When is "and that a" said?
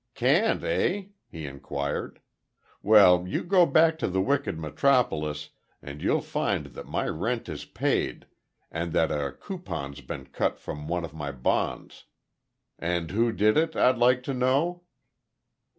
8.71-9.31